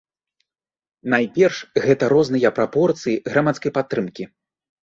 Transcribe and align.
Найперш 1.15 1.59
гэта 1.85 2.09
розныя 2.13 2.53
прапорцыі 2.57 3.17
грамадскай 3.35 3.71
падтрымкі. 3.77 4.23